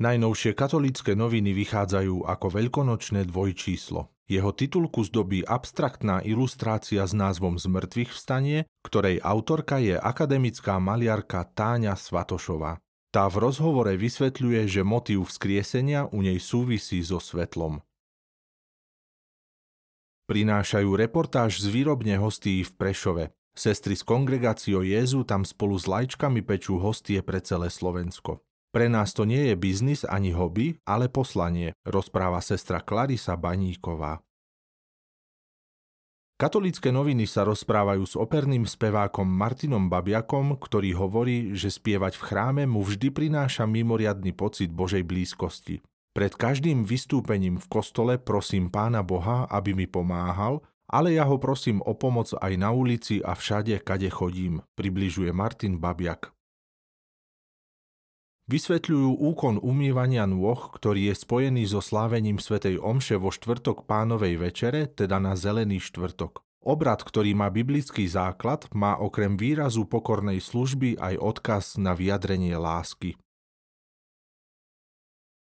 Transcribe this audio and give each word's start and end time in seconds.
Najnovšie 0.00 0.56
katolícke 0.56 1.12
noviny 1.12 1.52
vychádzajú 1.52 2.24
ako 2.24 2.46
veľkonočné 2.56 3.28
dvojčíslo. 3.28 4.08
Jeho 4.32 4.48
titulku 4.56 5.04
zdobí 5.04 5.44
abstraktná 5.44 6.24
ilustrácia 6.24 7.04
s 7.04 7.12
názvom 7.12 7.60
Zmrtvých 7.60 8.08
vstanie, 8.08 8.64
ktorej 8.80 9.20
autorka 9.20 9.76
je 9.76 10.00
akademická 10.00 10.80
maliarka 10.80 11.44
Táňa 11.44 12.00
Svatošová. 12.00 12.80
Tá 13.12 13.28
v 13.28 13.44
rozhovore 13.44 13.92
vysvetľuje, 13.92 14.72
že 14.72 14.88
motív 14.88 15.28
vzkriesenia 15.28 16.08
u 16.08 16.24
nej 16.24 16.40
súvisí 16.40 17.04
so 17.04 17.20
svetlom. 17.20 17.84
Prinášajú 20.32 20.96
reportáž 20.96 21.60
z 21.60 21.68
výrobne 21.68 22.16
hostí 22.16 22.64
v 22.64 22.72
Prešove. 22.72 23.24
Sestry 23.52 23.98
z 23.98 24.06
kongregácio 24.08 24.80
Jézu 24.80 25.28
tam 25.28 25.44
spolu 25.44 25.76
s 25.76 25.84
lajčkami 25.84 26.40
pečú 26.40 26.80
hostie 26.80 27.20
pre 27.20 27.44
celé 27.44 27.68
Slovensko. 27.68 28.40
Pre 28.70 28.86
nás 28.86 29.10
to 29.10 29.26
nie 29.26 29.50
je 29.50 29.54
biznis 29.58 30.06
ani 30.06 30.30
hobby, 30.30 30.78
ale 30.86 31.10
poslanie, 31.10 31.74
rozpráva 31.82 32.38
sestra 32.38 32.78
Clarisa 32.78 33.34
Baníková. 33.34 34.22
Katolícke 36.40 36.88
noviny 36.88 37.28
sa 37.28 37.44
rozprávajú 37.44 38.04
s 38.06 38.14
operným 38.16 38.64
spevákom 38.64 39.28
Martinom 39.28 39.92
Babiakom, 39.92 40.56
ktorý 40.56 40.96
hovorí, 40.96 41.52
že 41.52 41.68
spievať 41.68 42.16
v 42.16 42.22
chráme 42.24 42.62
mu 42.64 42.80
vždy 42.80 43.12
prináša 43.12 43.68
mimoriadný 43.68 44.32
pocit 44.32 44.72
Božej 44.72 45.04
blízkosti. 45.04 45.84
Pred 46.16 46.32
každým 46.40 46.88
vystúpením 46.88 47.60
v 47.60 47.66
kostole 47.68 48.16
prosím 48.16 48.72
Pána 48.72 49.04
Boha, 49.04 49.44
aby 49.52 49.76
mi 49.76 49.84
pomáhal, 49.84 50.64
ale 50.88 51.12
ja 51.12 51.28
ho 51.28 51.36
prosím 51.36 51.84
o 51.84 51.92
pomoc 51.92 52.32
aj 52.32 52.56
na 52.56 52.72
ulici 52.72 53.20
a 53.20 53.36
všade, 53.36 53.76
kade 53.84 54.08
chodím, 54.08 54.64
približuje 54.80 55.36
Martin 55.36 55.76
Babiak. 55.76 56.32
Vysvetľujú 58.50 59.22
úkon 59.30 59.62
umývania 59.62 60.26
nôh, 60.26 60.58
ktorý 60.74 61.14
je 61.14 61.22
spojený 61.22 61.70
so 61.70 61.78
slávením 61.78 62.42
svätej 62.42 62.82
Omše 62.82 63.14
vo 63.14 63.30
štvrtok 63.30 63.86
pánovej 63.86 64.42
večere, 64.42 64.90
teda 64.90 65.22
na 65.22 65.38
zelený 65.38 65.78
štvrtok. 65.78 66.42
Obrad, 66.66 67.06
ktorý 67.06 67.30
má 67.38 67.46
biblický 67.46 68.10
základ, 68.10 68.66
má 68.74 68.98
okrem 68.98 69.38
výrazu 69.38 69.86
pokornej 69.86 70.42
služby 70.42 70.98
aj 70.98 71.14
odkaz 71.22 71.78
na 71.78 71.94
vyjadrenie 71.94 72.58
lásky. 72.58 73.14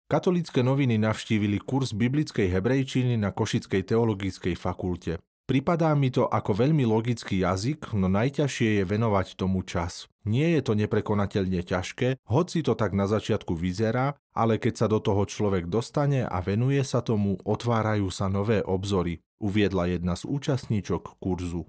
Katolícke 0.07 0.63
noviny 0.63 0.95
navštívili 1.03 1.59
kurz 1.59 1.91
biblickej 1.91 2.55
hebrejčiny 2.55 3.19
na 3.19 3.35
Košickej 3.35 3.83
teologickej 3.83 4.55
fakulte. 4.55 5.19
Pripadá 5.43 5.91
mi 5.99 6.15
to 6.15 6.31
ako 6.31 6.55
veľmi 6.55 6.87
logický 6.87 7.43
jazyk, 7.43 7.99
no 7.99 8.07
najťažšie 8.07 8.79
je 8.79 8.85
venovať 8.87 9.35
tomu 9.35 9.67
čas. 9.67 10.07
Nie 10.23 10.55
je 10.55 10.63
to 10.63 10.79
neprekonateľne 10.79 11.67
ťažké, 11.67 12.23
hoci 12.31 12.63
to 12.63 12.79
tak 12.79 12.95
na 12.95 13.11
začiatku 13.11 13.59
vyzerá, 13.59 14.15
ale 14.31 14.63
keď 14.63 14.75
sa 14.79 14.87
do 14.87 15.03
toho 15.03 15.27
človek 15.27 15.67
dostane 15.67 16.23
a 16.23 16.39
venuje 16.39 16.79
sa 16.87 17.03
tomu, 17.03 17.43
otvárajú 17.43 18.07
sa 18.15 18.31
nové 18.31 18.63
obzory, 18.63 19.19
uviedla 19.43 19.91
jedna 19.91 20.15
z 20.15 20.31
účastníčok 20.31 21.19
kurzu. 21.19 21.67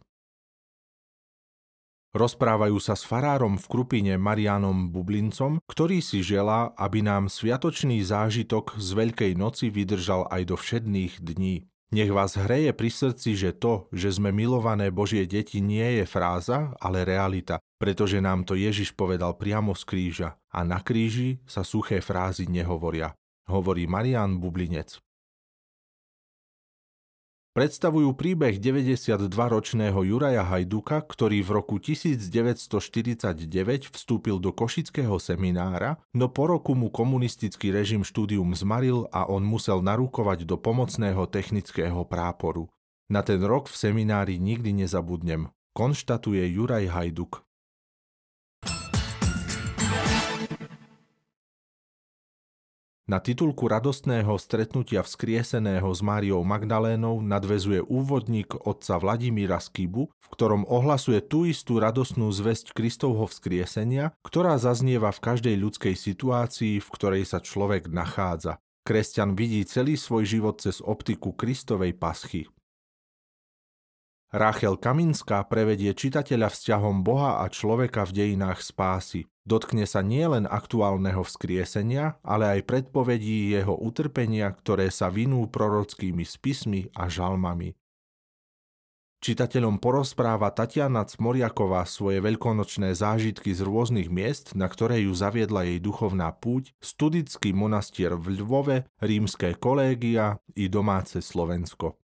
Rozprávajú 2.14 2.78
sa 2.78 2.94
s 2.94 3.02
farárom 3.10 3.58
v 3.58 3.66
Krupine 3.66 4.22
Marianom 4.22 4.94
Bublincom, 4.94 5.58
ktorý 5.66 5.98
si 5.98 6.22
želá, 6.22 6.70
aby 6.78 7.02
nám 7.02 7.26
sviatočný 7.26 8.06
zážitok 8.06 8.78
z 8.78 8.90
Veľkej 8.94 9.34
noci 9.34 9.74
vydržal 9.74 10.30
aj 10.30 10.42
do 10.46 10.54
všedných 10.54 11.18
dní. 11.18 11.66
Nech 11.94 12.10
vás 12.10 12.34
hreje 12.34 12.74
pri 12.74 12.90
srdci, 12.90 13.38
že 13.38 13.54
to, 13.54 13.86
že 13.94 14.18
sme 14.18 14.34
milované 14.34 14.90
Božie 14.90 15.30
deti, 15.30 15.62
nie 15.62 16.02
je 16.02 16.10
fráza, 16.10 16.74
ale 16.82 17.06
realita, 17.06 17.62
pretože 17.78 18.18
nám 18.18 18.50
to 18.50 18.58
Ježiš 18.58 18.98
povedal 18.98 19.38
priamo 19.38 19.78
z 19.78 19.84
kríža 19.86 20.30
a 20.50 20.66
na 20.66 20.82
kríži 20.82 21.38
sa 21.46 21.62
suché 21.62 22.02
frázy 22.02 22.50
nehovoria, 22.50 23.14
hovorí 23.46 23.86
Marian 23.86 24.42
Bublinec 24.42 24.98
predstavujú 27.54 28.18
príbeh 28.18 28.58
92-ročného 28.58 30.00
Juraja 30.02 30.42
Hajduka, 30.42 31.06
ktorý 31.06 31.46
v 31.46 31.50
roku 31.54 31.78
1949 31.78 33.38
vstúpil 33.94 34.42
do 34.42 34.50
Košického 34.50 35.22
seminára, 35.22 36.02
no 36.18 36.28
po 36.34 36.50
roku 36.50 36.74
mu 36.74 36.90
komunistický 36.90 37.70
režim 37.70 38.02
štúdium 38.02 38.58
zmaril 38.58 39.06
a 39.14 39.30
on 39.30 39.46
musel 39.46 39.86
narukovať 39.86 40.50
do 40.50 40.58
pomocného 40.58 41.30
technického 41.30 42.02
práporu. 42.10 42.68
Na 43.08 43.22
ten 43.22 43.40
rok 43.46 43.70
v 43.70 43.78
seminári 43.78 44.42
nikdy 44.42 44.74
nezabudnem, 44.74 45.54
konštatuje 45.78 46.42
Juraj 46.58 46.90
Hajduk. 46.90 47.46
Na 53.04 53.20
titulku 53.20 53.68
radostného 53.68 54.32
stretnutia 54.40 55.04
vzkrieseného 55.04 55.92
s 55.92 56.00
Máriou 56.00 56.40
Magdalénou 56.48 57.20
nadvezuje 57.20 57.84
úvodník 57.84 58.56
otca 58.64 58.96
Vladimíra 58.96 59.60
Skibu, 59.60 60.08
v 60.08 60.28
ktorom 60.32 60.64
ohlasuje 60.64 61.20
tú 61.20 61.44
istú 61.44 61.84
radostnú 61.84 62.32
zväzť 62.32 62.72
Kristovho 62.72 63.28
vzkriesenia, 63.28 64.16
ktorá 64.24 64.56
zaznieva 64.56 65.12
v 65.12 65.20
každej 65.20 65.56
ľudskej 65.60 66.00
situácii, 66.00 66.80
v 66.80 66.88
ktorej 66.96 67.28
sa 67.28 67.44
človek 67.44 67.92
nachádza. 67.92 68.64
Kresťan 68.88 69.36
vidí 69.36 69.68
celý 69.68 70.00
svoj 70.00 70.24
život 70.24 70.64
cez 70.64 70.80
optiku 70.80 71.36
Kristovej 71.36 72.00
paschy. 72.00 72.48
Rachel 74.32 74.80
Kaminská 74.80 75.44
prevedie 75.44 75.92
čitateľa 75.92 76.56
vzťahom 76.56 77.04
Boha 77.04 77.44
a 77.44 77.52
človeka 77.52 78.08
v 78.08 78.16
dejinách 78.16 78.64
spásy. 78.64 79.28
Dotkne 79.44 79.84
sa 79.84 80.00
nielen 80.00 80.48
aktuálneho 80.48 81.20
vzkriesenia, 81.20 82.16
ale 82.24 82.60
aj 82.60 82.62
predpovedí 82.64 83.52
jeho 83.52 83.76
utrpenia, 83.76 84.48
ktoré 84.48 84.88
sa 84.88 85.12
vinú 85.12 85.44
prorockými 85.52 86.24
spismi 86.24 86.88
a 86.96 87.12
žalmami. 87.12 87.76
Čitateľom 89.24 89.80
porozpráva 89.80 90.52
Tatiana 90.52 91.08
Cmoriaková 91.08 91.88
svoje 91.88 92.20
veľkonočné 92.20 92.92
zážitky 92.92 93.56
z 93.56 93.64
rôznych 93.64 94.12
miest, 94.12 94.52
na 94.52 94.68
ktoré 94.68 95.08
ju 95.08 95.16
zaviedla 95.16 95.64
jej 95.64 95.80
duchovná 95.80 96.28
púť, 96.36 96.76
studický 96.84 97.56
monastier 97.56 98.20
v 98.20 98.44
Lvove, 98.44 98.84
rímske 99.00 99.56
kolégia 99.56 100.44
i 100.60 100.68
domáce 100.68 101.24
Slovensko. 101.24 102.03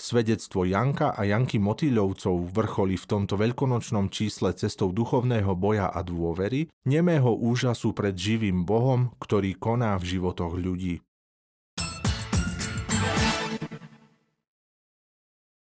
Svedectvo 0.00 0.64
Janka 0.64 1.12
a 1.12 1.28
Janky 1.28 1.60
Motýľovcov 1.60 2.56
vrcholí 2.56 2.96
v 2.96 3.04
tomto 3.04 3.36
veľkonočnom 3.36 4.08
čísle 4.08 4.56
cestou 4.56 4.96
duchovného 4.96 5.52
boja 5.52 5.92
a 5.92 6.00
dôvery, 6.00 6.72
nemého 6.88 7.36
úžasu 7.36 7.92
pred 7.92 8.16
živým 8.16 8.64
Bohom, 8.64 9.12
ktorý 9.20 9.60
koná 9.60 10.00
v 10.00 10.16
životoch 10.16 10.56
ľudí. 10.56 11.04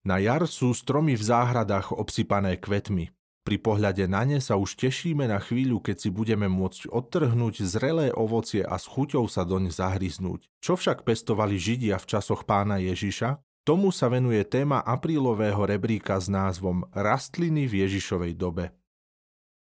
Na 0.05 0.21
jar 0.21 0.45
sú 0.45 0.77
stromy 0.77 1.17
v 1.17 1.23
záhradách 1.25 1.89
obsypané 1.89 2.61
kvetmi. 2.61 3.09
Pri 3.41 3.57
pohľade 3.57 4.05
na 4.05 4.21
ne 4.21 4.37
sa 4.37 4.53
už 4.53 4.77
tešíme 4.77 5.25
na 5.25 5.41
chvíľu, 5.41 5.81
keď 5.81 5.97
si 5.97 6.09
budeme 6.13 6.45
môcť 6.45 6.93
odtrhnúť 6.93 7.65
zrelé 7.65 8.13
ovocie 8.13 8.61
a 8.61 8.77
s 8.77 8.85
chuťou 8.85 9.25
sa 9.25 9.49
doň 9.49 9.73
zahryznúť. 9.73 10.45
Čo 10.61 10.77
však 10.77 11.09
pestovali 11.09 11.57
Židia 11.57 11.97
v 11.97 12.05
časoch 12.05 12.45
pána 12.45 12.77
Ježiša? 12.77 13.41
Tomu 13.61 13.93
sa 13.93 14.09
venuje 14.09 14.41
téma 14.41 14.81
aprílového 14.81 15.61
rebríka 15.69 16.17
s 16.17 16.25
názvom 16.25 16.81
Rastliny 16.97 17.69
v 17.69 17.85
Ježišovej 17.85 18.33
dobe. 18.33 18.73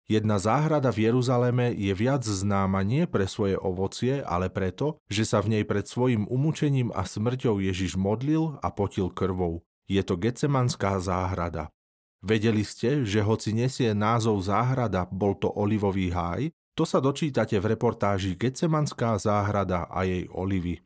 Jedna 0.07 0.39
záhrada 0.39 0.95
v 0.95 1.11
Jeruzaleme 1.11 1.75
je 1.75 1.91
viac 1.91 2.23
známa 2.23 2.87
nie 2.87 3.11
pre 3.11 3.27
svoje 3.27 3.59
ovocie, 3.59 4.23
ale 4.23 4.53
preto, 4.53 5.03
že 5.11 5.27
sa 5.27 5.43
v 5.43 5.59
nej 5.59 5.65
pred 5.67 5.83
svojim 5.83 6.31
umúčením 6.31 6.95
a 6.95 7.03
smrťou 7.03 7.59
Ježiš 7.59 7.99
modlil 7.99 8.61
a 8.63 8.69
potil 8.71 9.11
krvou. 9.11 9.67
Je 9.91 9.99
to 10.07 10.15
Gecemanská 10.15 11.03
záhrada. 11.03 11.75
Vedeli 12.23 12.63
ste, 12.63 13.03
že 13.03 13.19
hoci 13.19 13.51
nesie 13.51 13.91
názov 13.97 14.47
záhrada, 14.47 15.11
bol 15.11 15.35
to 15.35 15.51
olivový 15.51 16.15
háj? 16.15 16.55
To 16.79 16.85
sa 16.85 17.03
dočítate 17.03 17.59
v 17.59 17.75
reportáži 17.75 18.39
Gecemanská 18.39 19.19
záhrada 19.19 19.91
a 19.91 20.07
jej 20.07 20.29
olivy. 20.31 20.86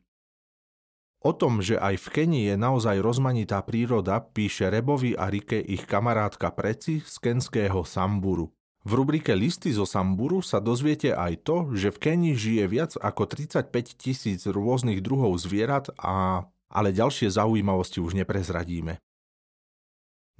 O 1.21 1.37
tom, 1.37 1.61
že 1.61 1.77
aj 1.77 2.01
v 2.01 2.07
Kenii 2.17 2.45
je 2.49 2.57
naozaj 2.57 2.97
rozmanitá 2.97 3.61
príroda, 3.61 4.17
píše 4.25 4.73
Rebovi 4.73 5.13
a 5.13 5.29
Rike 5.29 5.61
ich 5.61 5.85
kamarátka 5.85 6.49
Preci 6.49 6.97
z 7.05 7.15
kenského 7.21 7.85
Samburu. 7.85 8.49
V 8.81 8.91
rubrike 8.97 9.37
Listy 9.37 9.69
zo 9.69 9.85
Samburu 9.85 10.41
sa 10.41 10.57
dozviete 10.57 11.13
aj 11.13 11.45
to, 11.45 11.69
že 11.77 11.93
v 11.93 12.01
Kenii 12.01 12.33
žije 12.33 12.65
viac 12.65 12.91
ako 12.97 13.29
35 13.29 13.69
tisíc 14.01 14.49
rôznych 14.49 15.05
druhov 15.05 15.37
zvierat 15.37 15.93
a... 16.01 16.49
ale 16.73 16.89
ďalšie 16.89 17.29
zaujímavosti 17.29 18.01
už 18.01 18.17
neprezradíme. 18.17 18.97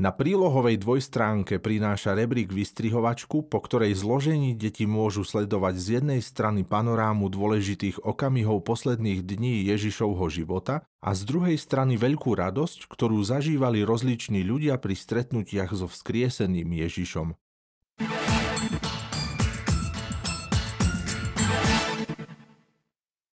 Na 0.01 0.09
prílohovej 0.09 0.81
dvojstránke 0.81 1.61
prináša 1.61 2.17
rebrík 2.17 2.49
vystrihovačku, 2.49 3.45
po 3.45 3.61
ktorej 3.61 3.93
zložení 3.93 4.57
deti 4.57 4.89
môžu 4.89 5.21
sledovať 5.21 5.77
z 5.77 5.85
jednej 6.01 6.25
strany 6.25 6.65
panorámu 6.65 7.29
dôležitých 7.29 8.01
okamihov 8.01 8.65
posledných 8.65 9.21
dní 9.21 9.61
Ježišovho 9.69 10.25
života 10.33 10.81
a 11.05 11.13
z 11.13 11.21
druhej 11.29 11.53
strany 11.61 12.01
veľkú 12.01 12.33
radosť, 12.33 12.89
ktorú 12.89 13.21
zažívali 13.21 13.85
rozliční 13.85 14.41
ľudia 14.41 14.81
pri 14.81 14.97
stretnutiach 14.97 15.69
so 15.69 15.85
vzkrieseným 15.85 16.81
Ježišom. 16.81 17.37